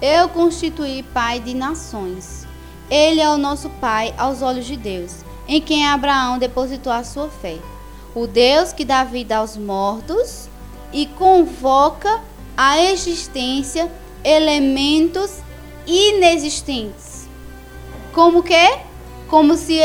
eu 0.03 0.29
constituí 0.29 1.03
pai 1.03 1.41
de 1.41 1.55
nações. 1.55 2.47
Ele 2.91 3.23
é 3.23 3.31
o 3.31 3.39
nosso 3.39 3.71
pai 3.71 4.13
aos 4.19 4.43
olhos 4.43 4.67
de 4.67 4.77
Deus, 4.77 5.25
em 5.49 5.61
quem 5.61 5.87
Abraão 5.87 6.39
depositou 6.39 6.93
a 6.93 7.03
sua 7.03 7.31
fé 7.31 7.59
o 8.15 8.27
Deus 8.27 8.73
que 8.73 8.85
dá 8.85 9.05
vida 9.05 9.37
aos 9.37 9.57
mortos 9.57 10.49
e 10.93 11.07
convoca 11.07 12.21
à 12.57 12.83
existência 12.83 13.91
elementos 14.25 15.39
inexistentes. 15.87 17.29
Como 18.13 18.43
que? 18.43 18.79
Como 19.29 19.57
se 19.57 19.79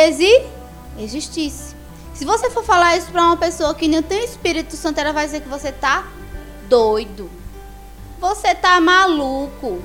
existisse. 0.98 1.76
Se 2.14 2.26
você 2.26 2.50
for 2.50 2.64
falar 2.64 2.98
isso 2.98 3.12
para 3.12 3.22
uma 3.22 3.38
pessoa 3.38 3.76
que 3.76 3.88
não 3.88 4.02
tem 4.02 4.24
Espírito 4.24 4.76
Santo, 4.76 5.00
ela 5.00 5.12
vai 5.12 5.26
dizer 5.26 5.42
que 5.42 5.50
você 5.50 5.72
tá 5.72 6.08
doido. 6.68 7.30
Você 8.20 8.56
tá 8.56 8.80
maluco. 8.80 9.82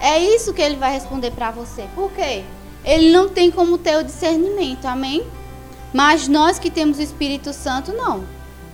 É 0.00 0.18
isso 0.18 0.54
que 0.54 0.62
ele 0.62 0.76
vai 0.76 0.92
responder 0.92 1.32
para 1.32 1.50
você. 1.50 1.86
Por 1.94 2.10
quê? 2.12 2.44
Ele 2.84 3.10
não 3.10 3.28
tem 3.28 3.50
como 3.50 3.76
ter 3.76 3.96
o 3.96 4.04
discernimento. 4.04 4.86
Amém? 4.86 5.26
Mas 5.92 6.28
nós 6.28 6.58
que 6.58 6.70
temos 6.70 6.98
o 6.98 7.02
Espírito 7.02 7.52
Santo, 7.52 7.92
não. 7.92 8.24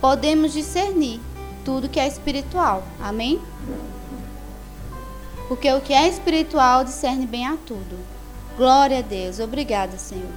Podemos 0.00 0.52
discernir 0.52 1.20
tudo 1.64 1.88
que 1.88 2.00
é 2.00 2.06
espiritual. 2.06 2.82
Amém? 3.00 3.40
Porque 5.48 5.70
o 5.72 5.80
que 5.80 5.92
é 5.92 6.08
espiritual 6.08 6.84
discerne 6.84 7.26
bem 7.26 7.46
a 7.46 7.56
tudo. 7.66 7.98
Glória 8.56 8.98
a 8.98 9.02
Deus. 9.02 9.38
Obrigada, 9.38 9.98
Senhor. 9.98 10.32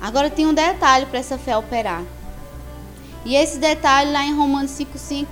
Agora 0.00 0.30
tem 0.30 0.46
um 0.46 0.54
detalhe 0.54 1.06
para 1.06 1.18
essa 1.18 1.38
fé 1.38 1.56
operar. 1.56 2.02
E 3.24 3.34
esse 3.34 3.58
detalhe 3.58 4.12
lá 4.12 4.24
em 4.24 4.34
Romanos 4.34 4.70
5,5 4.72 5.26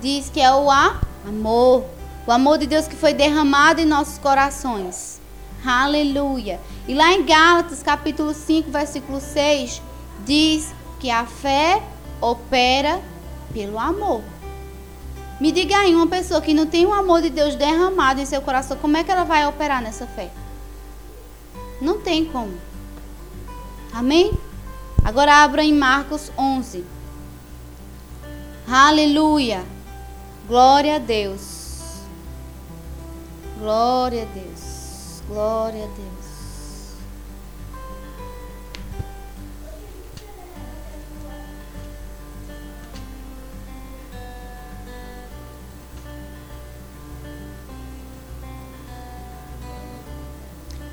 diz 0.00 0.28
que 0.28 0.40
é 0.40 0.52
o 0.52 0.70
amor. 0.70 1.84
O 2.26 2.32
amor 2.32 2.58
de 2.58 2.66
Deus 2.66 2.86
que 2.86 2.96
foi 2.96 3.14
derramado 3.14 3.80
em 3.80 3.84
nossos 3.84 4.18
corações. 4.18 5.17
Aleluia. 5.64 6.60
E 6.86 6.94
lá 6.94 7.12
em 7.12 7.24
Gálatas, 7.24 7.82
capítulo 7.82 8.32
5, 8.32 8.70
versículo 8.70 9.20
6, 9.20 9.82
diz 10.24 10.72
que 11.00 11.10
a 11.10 11.26
fé 11.26 11.82
opera 12.20 13.00
pelo 13.52 13.78
amor. 13.78 14.22
Me 15.40 15.52
diga 15.52 15.76
aí, 15.78 15.94
uma 15.94 16.06
pessoa 16.06 16.40
que 16.40 16.52
não 16.52 16.66
tem 16.66 16.84
o 16.84 16.92
amor 16.92 17.22
de 17.22 17.30
Deus 17.30 17.54
derramado 17.54 18.20
em 18.20 18.26
seu 18.26 18.42
coração, 18.42 18.76
como 18.76 18.96
é 18.96 19.04
que 19.04 19.10
ela 19.10 19.24
vai 19.24 19.46
operar 19.46 19.80
nessa 19.80 20.06
fé? 20.06 20.30
Não 21.80 22.00
tem 22.00 22.24
como. 22.24 22.54
Amém? 23.92 24.32
Agora 25.04 25.44
abra 25.44 25.62
em 25.62 25.72
Marcos 25.72 26.32
11. 26.36 26.84
Aleluia. 28.68 29.64
Glória 30.46 30.96
a 30.96 30.98
Deus. 30.98 32.02
Glória 33.58 34.22
a 34.22 34.26
Deus. 34.26 34.77
Glória 35.28 35.84
a 35.84 35.88
Deus. 35.88 36.38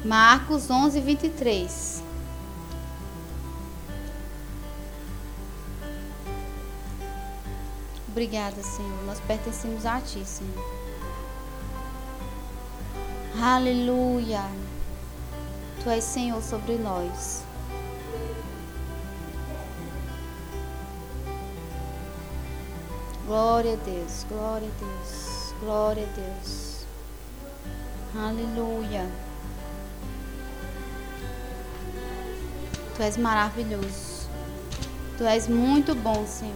Marcos 0.03 0.69
11, 0.69 0.99
23. 0.99 2.03
Obrigada, 8.09 8.61
Senhor. 8.61 9.03
Nós 9.05 9.19
pertencemos 9.21 9.85
a 9.85 9.99
Ti, 10.01 10.23
Senhor. 10.25 10.74
Aleluia. 13.41 14.43
Tu 15.83 15.89
és 15.89 16.03
Senhor 16.03 16.41
sobre 16.41 16.75
nós. 16.75 17.43
Glória 23.27 23.73
a 23.73 23.75
Deus, 23.75 24.25
glória 24.29 24.67
a 24.67 24.79
Deus, 24.79 25.53
glória 25.59 26.03
a 26.03 26.19
Deus. 26.19 26.85
Aleluia. 28.15 29.05
Tu 32.95 33.01
és 33.03 33.17
maravilhoso. 33.17 34.29
Tu 35.17 35.25
és 35.25 35.47
muito 35.47 35.93
bom, 35.93 36.25
Senhor. 36.25 36.55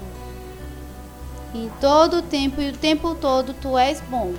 Em 1.54 1.70
todo 1.82 2.20
o 2.20 2.22
tempo 2.22 2.62
e 2.62 2.70
o 2.70 2.78
tempo 2.78 3.16
todo 3.16 3.54
tu 3.54 3.78
és 3.78 4.00
bom. 4.02 4.34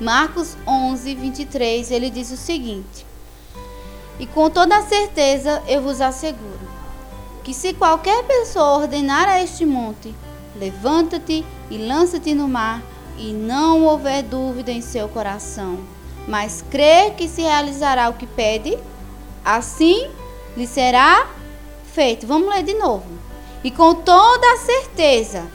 Marcos 0.00 0.56
11, 0.66 1.14
23, 1.14 1.90
ele 1.90 2.10
diz 2.10 2.30
o 2.32 2.36
seguinte: 2.36 3.06
E 4.18 4.26
com 4.26 4.50
toda 4.50 4.82
certeza 4.82 5.62
eu 5.68 5.82
vos 5.82 6.00
asseguro 6.00 6.74
que 7.44 7.54
se 7.54 7.74
qualquer 7.74 8.24
pessoa 8.24 8.78
ordenar 8.78 9.28
a 9.28 9.42
este 9.42 9.66
monte, 9.66 10.14
levanta-te 10.56 11.44
e 11.70 11.78
lança-te 11.78 12.34
no 12.34 12.48
mar, 12.48 12.82
e 13.18 13.32
não 13.32 13.84
houver 13.84 14.22
dúvida 14.22 14.72
em 14.72 14.80
seu 14.80 15.08
coração, 15.08 15.78
mas 16.26 16.64
crê 16.70 17.10
que 17.10 17.28
se 17.28 17.42
realizará 17.42 18.08
o 18.08 18.14
que 18.14 18.26
pede, 18.26 18.76
assim 19.44 20.10
lhe 20.56 20.66
será 20.66 21.28
feito. 21.92 22.26
Vamos 22.26 22.48
ler 22.48 22.62
de 22.62 22.74
novo. 22.74 23.06
E 23.62 23.70
com 23.70 23.94
toda 23.94 24.56
certeza, 24.56 25.46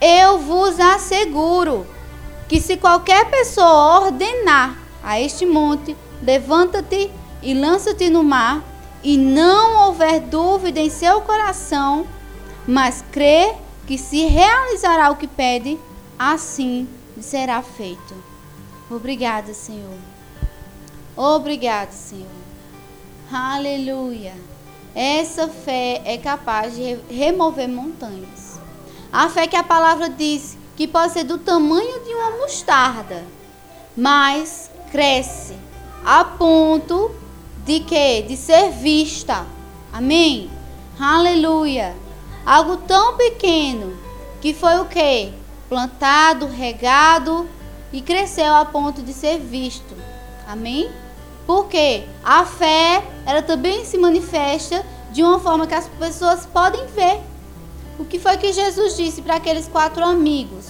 eu 0.00 0.38
vos 0.38 0.78
asseguro 0.78 1.86
que 2.48 2.60
se 2.60 2.76
qualquer 2.76 3.30
pessoa 3.30 4.06
ordenar 4.06 4.76
a 5.04 5.20
este 5.20 5.44
monte, 5.44 5.96
levanta-te 6.22 7.10
e 7.42 7.54
lança-te 7.54 8.10
no 8.10 8.24
mar, 8.24 8.64
e 9.02 9.16
não 9.16 9.86
houver 9.86 10.20
dúvida 10.20 10.80
em 10.80 10.90
seu 10.90 11.20
coração, 11.20 12.06
mas 12.66 13.04
crê 13.12 13.54
que 13.86 13.96
se 13.96 14.26
realizará 14.26 15.10
o 15.10 15.16
que 15.16 15.28
pede, 15.28 15.78
assim 16.18 16.88
será 17.20 17.62
feito. 17.62 18.14
Obrigada, 18.90 19.54
Senhor. 19.54 19.98
Obrigado, 21.16 21.92
Senhor. 21.92 22.26
Aleluia. 23.32 24.34
Essa 24.94 25.48
fé 25.48 26.02
é 26.04 26.18
capaz 26.18 26.74
de 26.74 26.98
remover 27.08 27.68
montanhas. 27.68 28.58
A 29.12 29.28
fé 29.28 29.46
que 29.46 29.56
a 29.56 29.62
palavra 29.62 30.08
diz 30.10 30.57
que 30.78 30.86
pode 30.86 31.12
ser 31.12 31.24
do 31.24 31.38
tamanho 31.38 32.04
de 32.04 32.14
uma 32.14 32.36
mostarda, 32.36 33.24
mas 33.96 34.70
cresce 34.92 35.56
a 36.04 36.24
ponto 36.24 37.10
de 37.66 37.80
que? 37.80 38.22
De 38.22 38.36
ser 38.36 38.70
vista. 38.70 39.44
Amém? 39.92 40.48
Aleluia. 40.96 41.96
Algo 42.46 42.76
tão 42.76 43.16
pequeno 43.16 43.98
que 44.40 44.54
foi 44.54 44.78
o 44.78 44.84
que? 44.84 45.32
Plantado, 45.68 46.46
regado 46.46 47.48
e 47.92 48.00
cresceu 48.00 48.54
a 48.54 48.64
ponto 48.64 49.02
de 49.02 49.12
ser 49.12 49.40
visto. 49.40 49.96
Amém? 50.46 50.88
Porque 51.44 52.04
a 52.22 52.44
fé, 52.44 53.02
ela 53.26 53.42
também 53.42 53.84
se 53.84 53.98
manifesta 53.98 54.86
de 55.10 55.24
uma 55.24 55.40
forma 55.40 55.66
que 55.66 55.74
as 55.74 55.88
pessoas 55.88 56.46
podem 56.46 56.86
ver. 56.86 57.20
O 57.98 58.04
que 58.04 58.18
foi 58.18 58.36
que 58.36 58.52
Jesus 58.52 58.96
disse 58.96 59.20
para 59.22 59.36
aqueles 59.36 59.66
quatro 59.66 60.04
amigos? 60.04 60.66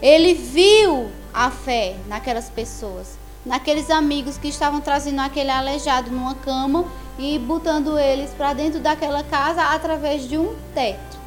Ele 0.00 0.32
viu 0.32 1.10
a 1.34 1.50
fé 1.50 1.96
naquelas 2.06 2.48
pessoas, 2.48 3.18
naqueles 3.44 3.90
amigos 3.90 4.38
que 4.38 4.48
estavam 4.48 4.80
trazendo 4.80 5.20
aquele 5.20 5.50
aleijado 5.50 6.10
numa 6.10 6.36
cama 6.36 6.84
e 7.18 7.36
botando 7.38 7.98
eles 7.98 8.30
para 8.30 8.52
dentro 8.52 8.78
daquela 8.78 9.24
casa 9.24 9.62
através 9.74 10.28
de 10.28 10.38
um 10.38 10.54
teto. 10.72 11.18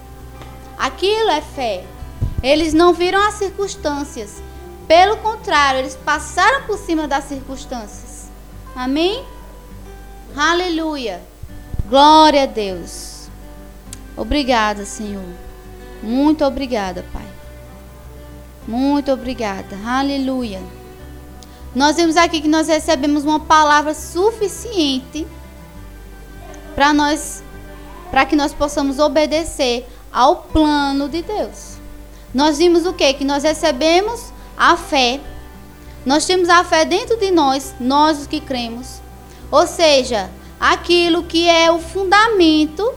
Aquilo 0.78 1.30
é 1.30 1.42
fé. 1.42 1.84
Eles 2.42 2.74
não 2.74 2.94
viram 2.94 3.22
as 3.22 3.36
circunstâncias. 3.36 4.42
Pelo 4.88 5.18
contrário, 5.18 5.82
eles 5.82 5.96
passaram 5.96 6.64
por 6.66 6.78
cima 6.78 7.08
das 7.08 7.26
circunstâncias. 7.26 8.30
Amém? 8.76 9.24
Aleluia. 10.36 11.22
Glória 11.90 12.44
a 12.44 12.46
Deus. 12.48 13.13
Obrigada, 14.16 14.86
Senhor. 14.86 15.24
Muito 16.02 16.46
obrigada, 16.46 17.06
Pai. 17.12 17.28
Muito 18.68 19.12
obrigada. 19.12 19.78
Aleluia. 19.86 20.62
Nós 21.76 21.96
vemos 21.96 22.16
aqui 22.16 22.40
que 22.40 22.48
nós 22.48 22.68
recebemos 22.68 23.24
uma 23.24 23.40
palavra 23.40 23.94
suficiente 23.94 25.26
para 26.76 26.94
nós 26.94 27.44
para 28.12 28.28
que 28.28 28.36
nós 28.36 28.54
possamos 28.54 29.00
obedecer 29.00 29.88
ao 30.12 30.36
plano 30.36 31.10
de 31.10 31.24
Deus. 31.24 31.78
Nós 32.32 32.60
vimos 32.60 32.86
o 32.86 32.94
que? 32.94 33.12
Que 33.14 33.26
nós 33.26 33.44
recebemos 33.44 34.32
a 34.56 34.78
fé. 34.78 35.20
Nós 36.06 36.24
temos 36.24 36.48
a 36.48 36.64
fé 36.64 36.86
dentro 36.86 37.18
de 37.18 37.32
nós, 37.32 37.74
nós 37.80 38.20
os 38.20 38.28
que 38.28 38.40
cremos. 38.40 39.02
Ou 39.50 39.66
seja, 39.66 40.30
aquilo 40.60 41.24
que 41.24 41.50
é 41.50 41.72
o 41.72 41.80
fundamento 41.80 42.94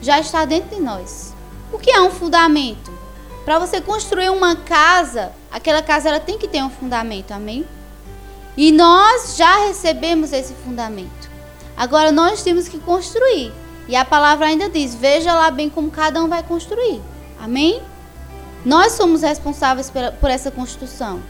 já 0.00 0.18
está 0.18 0.44
dentro 0.44 0.76
de 0.76 0.82
nós. 0.82 1.34
O 1.72 1.78
que 1.78 1.90
é 1.90 2.00
um 2.00 2.10
fundamento? 2.10 2.92
Para 3.44 3.58
você 3.58 3.80
construir 3.80 4.30
uma 4.30 4.56
casa, 4.56 5.32
aquela 5.50 5.82
casa 5.82 6.08
ela 6.08 6.20
tem 6.20 6.38
que 6.38 6.48
ter 6.48 6.62
um 6.62 6.70
fundamento, 6.70 7.32
amém? 7.32 7.66
E 8.56 8.72
nós 8.72 9.36
já 9.36 9.66
recebemos 9.66 10.32
esse 10.32 10.52
fundamento. 10.54 11.30
Agora 11.76 12.12
nós 12.12 12.42
temos 12.42 12.68
que 12.68 12.78
construir. 12.78 13.52
E 13.88 13.96
a 13.96 14.04
palavra 14.04 14.46
ainda 14.46 14.68
diz: 14.68 14.94
veja 14.94 15.32
lá 15.32 15.50
bem 15.50 15.70
como 15.70 15.90
cada 15.90 16.22
um 16.22 16.28
vai 16.28 16.42
construir. 16.42 17.00
Amém? 17.40 17.80
Nós 18.64 18.92
somos 18.92 19.22
responsáveis 19.22 19.90
por 20.20 20.30
essa 20.30 20.50
construção. 20.50 21.22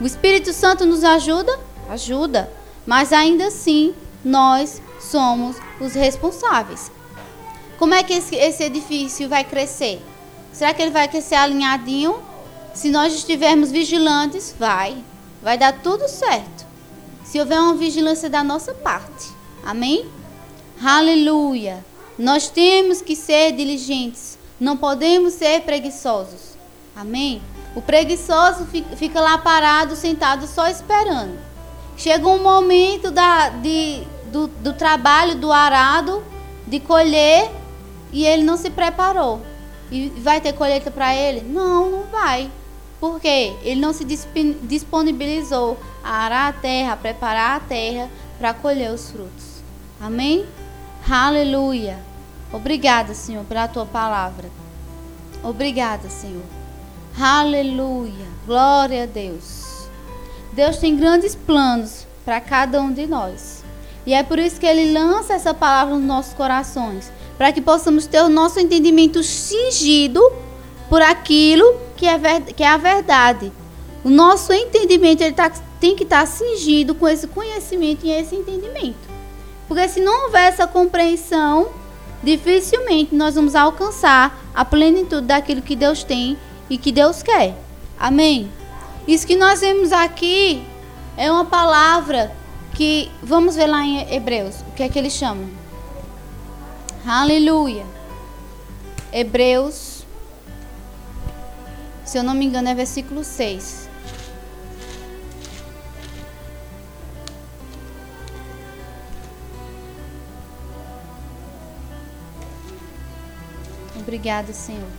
O 0.00 0.06
Espírito 0.06 0.52
Santo 0.52 0.86
nos 0.86 1.02
ajuda? 1.02 1.58
Ajuda. 1.90 2.48
Mas 2.86 3.12
ainda 3.12 3.48
assim, 3.48 3.92
nós 4.24 4.80
somos 5.00 5.56
os 5.80 5.94
responsáveis. 5.94 6.90
Como 7.78 7.94
é 7.94 8.02
que 8.02 8.14
esse, 8.14 8.34
esse 8.34 8.64
edifício 8.64 9.28
vai 9.28 9.44
crescer? 9.44 10.00
Será 10.52 10.72
que 10.72 10.80
ele 10.80 10.90
vai 10.90 11.06
crescer 11.08 11.34
alinhadinho? 11.34 12.18
Se 12.72 12.90
nós 12.90 13.14
estivermos 13.14 13.70
vigilantes, 13.70 14.54
vai. 14.58 14.96
Vai 15.42 15.58
dar 15.58 15.72
tudo 15.82 16.08
certo. 16.08 16.66
Se 17.24 17.38
houver 17.38 17.60
uma 17.60 17.74
vigilância 17.74 18.30
da 18.30 18.42
nossa 18.42 18.72
parte. 18.72 19.28
Amém? 19.64 20.06
Aleluia. 20.82 21.84
Nós 22.18 22.48
temos 22.48 23.02
que 23.02 23.14
ser 23.14 23.52
diligentes. 23.52 24.38
Não 24.58 24.76
podemos 24.76 25.34
ser 25.34 25.60
preguiçosos. 25.62 26.56
Amém? 26.94 27.42
O 27.74 27.82
preguiçoso 27.82 28.66
fica 28.96 29.20
lá 29.20 29.36
parado, 29.36 29.94
sentado, 29.94 30.46
só 30.46 30.66
esperando. 30.66 31.38
Chega 31.96 32.26
um 32.26 32.42
momento 32.42 33.10
da, 33.10 33.50
de, 33.50 34.02
do, 34.32 34.46
do 34.46 34.72
trabalho, 34.72 35.34
do 35.34 35.52
arado, 35.52 36.24
de 36.66 36.80
colher, 36.80 37.50
e 38.12 38.24
ele 38.24 38.42
não 38.42 38.56
se 38.56 38.70
preparou. 38.70 39.40
E 39.90 40.08
vai 40.18 40.40
ter 40.40 40.52
colheita 40.52 40.90
para 40.90 41.14
ele? 41.14 41.40
Não, 41.42 41.90
não 41.90 42.02
vai. 42.04 42.50
Por 42.98 43.20
quê? 43.20 43.54
Ele 43.62 43.80
não 43.80 43.92
se 43.92 44.04
disponibilizou 44.04 45.78
a 46.02 46.24
arar 46.24 46.48
a 46.48 46.52
terra, 46.52 46.92
a 46.94 46.96
preparar 46.96 47.56
a 47.56 47.60
terra 47.60 48.10
para 48.38 48.54
colher 48.54 48.90
os 48.90 49.10
frutos. 49.10 49.62
Amém? 50.00 50.46
Aleluia. 51.08 51.98
Obrigada, 52.52 53.14
Senhor, 53.14 53.44
pela 53.44 53.68
tua 53.68 53.86
palavra. 53.86 54.48
Obrigada, 55.42 56.08
Senhor. 56.08 56.42
Aleluia. 57.18 58.26
Glória 58.46 59.04
a 59.04 59.06
Deus. 59.06 59.88
Deus 60.52 60.78
tem 60.78 60.96
grandes 60.96 61.34
planos 61.34 62.06
para 62.24 62.40
cada 62.40 62.80
um 62.80 62.92
de 62.92 63.06
nós. 63.06 63.62
E 64.06 64.14
é 64.14 64.22
por 64.22 64.38
isso 64.38 64.58
que 64.58 64.66
ele 64.66 64.92
lança 64.92 65.34
essa 65.34 65.52
palavra 65.52 65.94
nos 65.94 66.04
nossos 66.04 66.34
corações 66.34 67.12
para 67.36 67.52
que 67.52 67.60
possamos 67.60 68.06
ter 68.06 68.22
o 68.22 68.28
nosso 68.28 68.58
entendimento 68.58 69.22
cingido 69.22 70.20
por 70.88 71.02
aquilo 71.02 71.76
que 71.96 72.06
é, 72.06 72.40
que 72.40 72.62
é 72.62 72.68
a 72.68 72.76
verdade. 72.76 73.52
O 74.04 74.10
nosso 74.10 74.52
entendimento 74.52 75.22
ele 75.22 75.34
tá, 75.34 75.50
tem 75.80 75.96
que 75.96 76.04
estar 76.04 76.20
tá 76.20 76.26
cingido 76.26 76.94
com 76.94 77.08
esse 77.08 77.26
conhecimento 77.26 78.06
e 78.06 78.10
esse 78.10 78.34
entendimento. 78.34 79.16
Porque 79.66 79.88
se 79.88 80.00
não 80.00 80.26
houver 80.26 80.48
essa 80.48 80.66
compreensão, 80.66 81.68
dificilmente 82.22 83.14
nós 83.14 83.34
vamos 83.34 83.54
alcançar 83.54 84.38
a 84.54 84.64
plenitude 84.64 85.26
daquilo 85.26 85.60
que 85.60 85.74
Deus 85.74 86.04
tem 86.04 86.38
e 86.70 86.78
que 86.78 86.92
Deus 86.92 87.22
quer. 87.22 87.56
Amém? 87.98 88.50
Isso 89.06 89.26
que 89.26 89.36
nós 89.36 89.60
vemos 89.60 89.92
aqui 89.92 90.62
é 91.16 91.30
uma 91.30 91.44
palavra 91.44 92.32
que, 92.74 93.10
vamos 93.22 93.56
ver 93.56 93.66
lá 93.66 93.82
em 93.82 94.14
Hebreus, 94.14 94.56
o 94.68 94.72
que 94.76 94.82
é 94.82 94.88
que 94.88 94.98
eles 94.98 95.12
chamam? 95.12 95.48
Aleluia. 97.08 97.86
Hebreus, 99.12 100.04
se 102.04 102.18
eu 102.18 102.24
não 102.24 102.34
me 102.34 102.44
engano, 102.44 102.68
é 102.68 102.74
versículo 102.74 103.22
6. 103.22 103.88
Obrigada, 114.00 114.52
Senhor. 114.52 114.90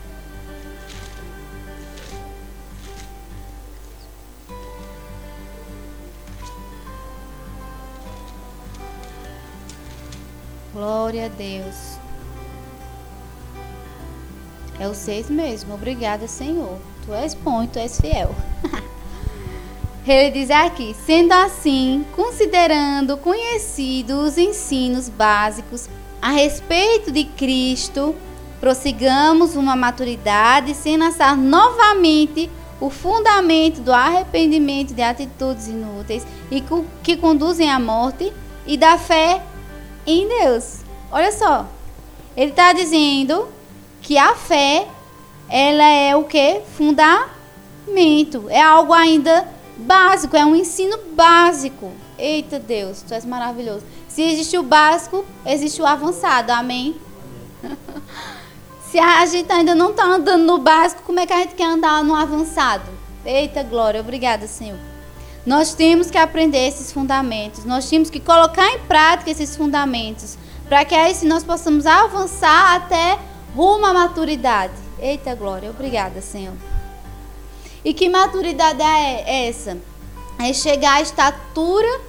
Glória 10.74 11.26
a 11.26 11.30
Deus. 11.30 11.97
É 14.80 14.88
o 14.88 14.94
seis 14.94 15.30
mesmo. 15.30 15.74
Obrigada, 15.74 16.28
Senhor. 16.28 16.78
Tu 17.06 17.14
és 17.14 17.34
bom 17.34 17.64
e 17.64 17.68
tu 17.68 17.80
és 17.80 18.00
fiel. 18.00 18.34
Ele 20.08 20.32
diz 20.32 20.50
aqui: 20.50 20.96
sendo 21.06 21.34
assim, 21.34 22.06
considerando 22.16 23.18
conhecidos 23.18 24.30
os 24.34 24.38
ensinos 24.38 25.10
básicos 25.10 25.90
a 26.22 26.32
respeito 26.32 27.12
de 27.12 27.26
Cristo, 27.26 28.16
prossigamos 28.60 29.56
uma 29.56 29.76
maturidade 29.76 30.74
sem 30.74 30.98
lançar 30.98 31.36
novamente 31.36 32.50
o 32.80 32.90
fundamento 32.90 33.82
do 33.82 33.92
arrependimento 33.92 34.94
de 34.94 35.02
atitudes 35.02 35.68
inúteis 35.68 36.26
e 36.52 36.64
que 37.04 37.18
conduzem 37.18 37.70
à 37.70 37.80
morte 37.80 38.32
e 38.66 38.78
da 38.78 38.98
fé 38.98 39.42
em 40.06 40.28
Deus. 40.28 40.82
Olha 41.12 41.32
só, 41.32 41.68
ele 42.36 42.52
está 42.52 42.74
dizendo 42.74 43.48
que 44.02 44.18
a 44.18 44.36
fé 44.36 44.88
ela 45.50 45.84
é 45.84 46.16
o 46.16 46.24
que? 46.24 46.62
Fundamento. 46.76 48.50
É 48.50 48.62
algo 48.62 48.94
ainda 48.94 49.48
básico, 49.78 50.36
é 50.36 50.46
um 50.46 50.56
ensino 50.56 50.98
básico. 51.14 51.92
Eita 52.18 52.60
Deus, 52.60 53.02
tu 53.02 53.14
és 53.14 53.26
maravilhoso. 53.26 53.86
Se 54.08 54.22
existe 54.24 54.58
o 54.58 54.64
básico, 54.64 55.24
existe 55.46 55.82
o 55.82 55.86
avançado. 55.86 56.52
Amém? 56.52 56.96
Se 58.90 58.98
a 58.98 59.26
gente 59.26 59.52
ainda 59.52 59.76
não 59.76 59.92
está 59.92 60.06
andando 60.06 60.44
no 60.44 60.58
básico, 60.58 61.04
como 61.04 61.20
é 61.20 61.26
que 61.26 61.34
a 61.34 61.38
gente 61.38 61.56
quer 61.56 61.66
andar 61.66 62.04
no 62.04 62.16
avançado? 62.16 62.90
Eita 63.26 63.62
glória, 63.62 64.00
obrigada, 64.00 64.48
Senhor. 64.48 64.80
Nós 65.46 65.74
temos 65.74 66.10
que 66.10 66.18
aprender 66.18 66.68
esses 66.68 66.92
fundamentos, 66.92 67.64
nós 67.66 67.90
temos 67.90 68.10
que 68.10 68.20
colocar 68.20 68.68
em 68.72 68.80
prática 68.80 69.30
esses 69.30 69.56
fundamentos, 69.56 70.38
para 70.68 70.84
que 70.84 70.96
aí 70.96 71.14
nós 71.26 71.44
possamos 71.44 71.86
avançar 71.86 72.76
até 72.76 73.20
rumo 73.58 73.88
à 73.88 73.94
maturidade. 73.94 74.74
Eita 75.00 75.34
glória, 75.34 75.72
obrigada, 75.72 76.22
Senhor. 76.22 76.54
E 77.84 77.92
que 77.92 78.08
maturidade 78.08 78.84
é 78.84 79.48
essa? 79.48 79.76
É 80.40 80.54
chegar 80.54 80.98
à 80.98 81.02
estatura 81.02 82.02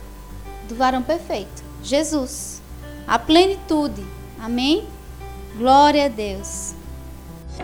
do 0.68 0.74
varão 0.74 1.02
perfeito, 1.02 1.64
Jesus. 1.82 2.60
A 3.06 3.18
plenitude. 3.18 4.04
Amém? 4.38 4.84
Glória 5.56 6.04
a 6.04 6.08
Deus. 6.08 6.74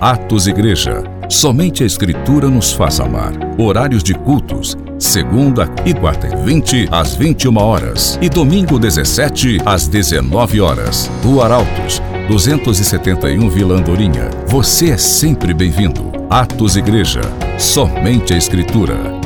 Atos 0.00 0.46
Igreja. 0.46 1.02
Somente 1.28 1.82
a 1.82 1.86
Escritura 1.86 2.48
nos 2.48 2.72
faz 2.72 2.98
amar. 3.00 3.32
Horários 3.58 4.02
de 4.02 4.14
cultos. 4.14 4.76
Segunda 4.98 5.68
e 5.84 5.92
quarta 5.92 6.26
e 6.26 6.36
20 6.36 6.88
às 6.90 7.14
21 7.14 7.58
horas. 7.58 8.18
E 8.22 8.30
domingo 8.30 8.78
17 8.78 9.58
às 9.66 9.86
19 9.86 10.60
horas. 10.62 11.10
Do 11.22 11.42
Arautos 11.42 12.00
271 12.28 13.48
Vila 13.50 13.76
Andorinha. 13.76 14.30
Você 14.46 14.90
é 14.90 14.96
sempre 14.96 15.52
bem-vindo. 15.52 16.10
Atos 16.30 16.76
Igreja. 16.76 17.20
Somente 17.58 18.32
a 18.32 18.36
Escritura. 18.36 19.23